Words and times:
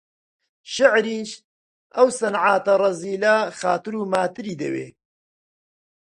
شیعریش، 0.73 1.31
ئەو 1.95 2.07
سنعاتە 2.19 2.73
ڕەزیلە 2.81 3.35
خاتر 3.59 3.93
و 3.97 4.09
ماتری 4.13 4.59
دەوێ؟ 4.61 4.87